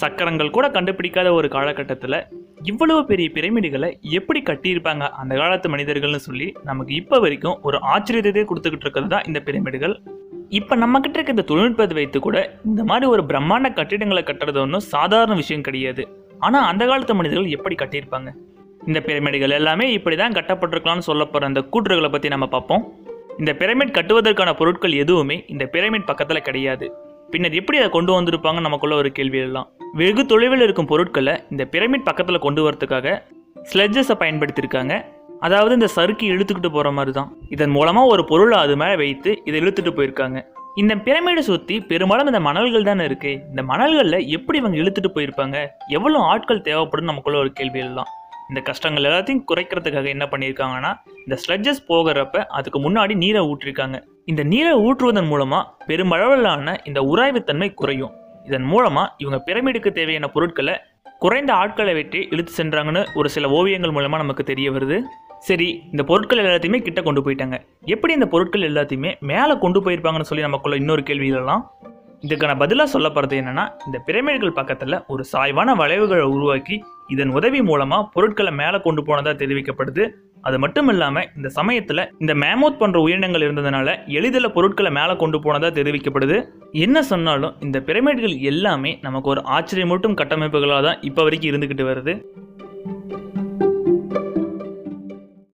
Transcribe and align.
சக்கரங்கள் 0.00 0.54
கூட 0.56 0.66
கண்டுபிடிக்காத 0.76 1.28
ஒரு 1.38 1.48
காலகட்டத்தில் 1.54 2.18
இவ்வளவு 2.70 3.00
பெரிய 3.10 3.28
பிரமிடுகளை 3.36 3.88
எப்படி 4.18 4.40
கட்டியிருப்பாங்க? 4.48 5.04
அந்த 5.20 5.34
காலத்து 5.40 5.68
மனிதர்கள்னு 5.74 6.20
சொல்லி 6.26 6.46
நமக்கு 6.68 6.92
இப்போ 7.00 7.16
வரைக்கும் 7.24 7.56
ஒரு 7.68 7.78
ஆச்சரியத்தையே 7.94 8.44
கொடுத்துக்கிட்டு 8.50 8.86
இருக்கிறது 8.86 9.12
தான் 9.14 9.26
இந்த 9.30 9.40
பிரமிடுகள். 9.46 9.94
இப்போ 10.58 10.74
நம்ம 10.82 11.00
கிட்ட 11.04 11.16
இருக்க 11.18 11.36
இந்த 11.36 11.46
தொழில்நுட்பத்தை 11.50 11.96
வைத்து 11.98 12.18
கூட 12.26 12.36
இந்த 12.68 12.82
மாதிரி 12.90 13.06
ஒரு 13.14 13.22
பிரம்மாண்ட 13.30 13.70
கட்டிடங்களை 13.78 14.22
கட்டுறது 14.30 14.60
ஒன்றும் 14.64 14.86
சாதாரண 14.94 15.34
விஷயம் 15.42 15.66
கிடையாது. 15.68 16.04
ஆனால் 16.46 16.66
அந்த 16.70 16.82
காலத்து 16.90 17.18
மனிதர்கள் 17.18 17.54
எப்படி 17.56 17.76
கட்டியிருப்பாங்க? 17.82 18.30
இந்த 18.88 18.98
பிரமிடுகள் 19.06 19.56
எல்லாமே 19.60 19.86
இப்படி 19.98 20.16
தான் 20.22 20.36
கட்டப்பட்டிருக்கலாம்னு 20.38 21.08
சொல்ல 21.10 21.24
போகிற 21.32 21.50
அந்த 21.50 21.62
கூற்றுகளை 21.74 22.10
பற்றி 22.12 22.28
நம்ம 22.34 22.48
பார்ப்போம். 22.54 22.84
இந்த 23.40 23.52
பிரமிட் 23.60 23.96
கட்டுவதற்கான 23.98 24.52
பொருட்கள் 24.60 24.94
எதுவுமே 25.02 25.36
இந்த 25.54 25.64
பிரமிட் 25.74 26.08
பக்கத்தில் 26.10 26.46
கிடையாது. 26.48 26.88
பின்னர் 27.32 27.58
எப்படி 27.60 27.78
அதை 27.80 27.90
கொண்டு 27.96 28.12
வந்திருப்பாங்க 28.18 28.60
நமக்குள்ள 28.66 28.94
ஒரு 29.02 29.10
கேள்வி 29.18 29.40
எல்லாம். 29.46 29.68
வெகு 29.96 30.22
தொலைவில் 30.30 30.62
இருக்கும் 30.64 30.88
பொருட்களை 30.90 31.34
இந்த 31.50 31.64
பிரமிட் 31.72 32.04
பக்கத்தில் 32.08 32.44
கொண்டு 32.44 32.60
வரதுக்காக 32.64 33.06
ஸ்லெட்ஜஸை 33.70 34.14
பயன்படுத்தியிருக்காங்க. 34.22 34.94
அதாவது 35.46 35.74
இந்த 35.74 35.88
சறுக்கி 35.94 36.26
இழுத்துக்கிட்டு 36.32 36.70
போகிற 36.74 36.90
மாதிரி 36.90 37.12
தான் 37.12 37.30
இதன் 37.54 37.74
மூலமாக 37.76 38.12
ஒரு 38.12 38.22
பொருளை 38.24 38.58
அது 38.58 38.76
மேலே 38.76 38.96
வைத்து 39.02 39.30
இதை 39.48 39.60
இழுத்துட்டு 39.62 39.92
போயிருக்காங்க. 39.98 40.38
இந்த 40.76 40.94
பிரமிடை 40.96 41.42
சுற்றி 41.42 41.80
பெரும்பாலும் 41.80 42.26
இந்த 42.26 42.40
மணல்கள் 42.40 42.88
தானே 42.90 43.04
இருக்கு. 43.04 43.32
இந்த 43.50 43.62
மணல்களில் 43.62 44.28
எப்படி 44.36 44.58
இவங்க 44.58 44.76
இழுத்துட்டு 44.82 45.10
போயிருப்பாங்க? 45.16 45.56
எவ்வளோ 45.88 46.18
ஆட்கள் 46.18 46.64
தேவைப்படும் 46.68 47.10
நமக்குள்ள 47.10 47.38
ஒரு 47.38 47.52
கேள்வி 47.52 47.78
எல்லாம். 47.78 48.10
இந்த 48.50 48.60
கஷ்டங்கள் 48.68 49.08
எல்லாத்தையும் 49.08 49.44
குறைக்கிறதுக்காக 49.50 50.08
என்ன 50.14 50.26
பண்ணியிருக்காங்கன்னா 50.32 50.92
இந்த 51.24 51.38
ஸ்லெட்ஜஸ் 51.44 51.82
போகிறப்ப 51.88 52.44
அதுக்கு 52.58 52.90
முன்னாடி 52.90 53.16
நீரை 53.16 53.42
ஊற்றிருக்காங்க. 53.50 53.98
இந்த 54.26 54.42
நீரை 54.42 54.72
ஊற்றுவதன் 54.86 55.30
மூலமாக 55.32 55.68
பெருமளவிலான 55.88 56.76
இந்த 56.84 57.00
உராய்வுத்தன்மை 57.00 57.74
குறையும். 57.74 58.14
இதன் 58.48 58.68
மூலமாக 58.72 59.12
இவங்க 59.22 59.38
பிரமிடுக்கு 59.46 59.90
தேவையான 59.98 60.28
பொருட்களை 60.36 60.74
குறைந்த 61.22 61.50
ஆட்களை 61.60 61.92
வெட்டி 61.98 62.20
இழுத்து 62.30 62.52
சென்றாங்கன்னு 62.56 63.00
ஒரு 63.20 63.28
சில 63.36 63.48
ஓவியங்கள் 63.58 63.94
மூலமாக 63.96 64.22
நமக்கு 64.22 64.44
தெரிய 64.50 64.68
வருது. 64.74 64.98
சரி 65.48 65.68
இந்த 65.90 66.02
பொருட்கள் 66.10 66.42
எல்லாத்தையுமே 66.44 66.78
கிட்ட 66.86 67.00
கொண்டு 67.06 67.20
போயிட்டாங்க. 67.24 67.56
எப்படி 67.94 68.12
இந்த 68.18 68.26
பொருட்கள் 68.34 68.68
எல்லாத்தையுமே 68.70 69.10
மேலே 69.30 69.54
கொண்டு 69.64 69.80
போயிருப்பாங்கன்னு 69.84 70.28
சொல்லி 70.30 70.44
நமக்குள்ள 70.44 70.76
இன்னொரு 70.82 71.02
கேள்வி 71.08 71.28
எல்லாம் 71.40 71.64
இதுக்கான 72.26 72.54
பதிலாக 72.62 72.92
சொல்ல 72.92 73.08
போகிறது 73.08 73.36
இந்த 73.86 73.98
பிரமிடுகள் 74.06 74.56
பக்கத்தில் 74.60 74.96
ஒரு 75.06 75.24
சாய்வான 75.32 75.74
வளைவுகளை 75.80 76.24
உருவாக்கி 76.36 76.76
இதன் 77.08 77.34
உதவி 77.38 77.60
மூலமாக 77.62 78.08
பொருட்களை 78.14 78.52
மேலே 78.52 78.80
கொண்டு 78.86 79.02
போனதாக 79.04 79.36
தெரிவிக்கப்படுது. 79.42 80.04
அது 80.42 80.58
மட்டும் 80.58 80.88
இல்லாமல் 80.88 81.28
இந்த 81.36 81.48
சமயத்தில் 81.48 82.02
இந்த 82.18 82.34
மேமோத் 82.34 82.78
போன்ற 82.78 83.00
உயிரினங்கள் 83.00 83.44
இருந்ததுனால 83.46 83.94
எளிதில் 84.06 84.52
பொருட்களை 84.52 84.90
மேலே 84.92 85.16
கொண்டு 85.16 85.40
போனதாக 85.40 85.82
தெரிவிக்கப்படுது. 85.82 86.36
என்ன 86.72 87.02
சொன்னாலும் 87.02 87.54
இந்த 87.60 87.80
பிரமிட்கள் 87.80 88.36
எல்லாமே 88.52 88.98
நமக்கு 89.02 89.28
ஒரு 89.28 89.40
ஆச்சரியமூட்டும் 89.40 90.18
கட்டமைப்புகளாக 90.22 90.82
தான் 90.82 91.00
இப்போ 91.00 91.22
வரைக்கும் 91.22 91.50
இருந்துக்கிட்டு 91.50 91.86
வருது. 91.90 92.14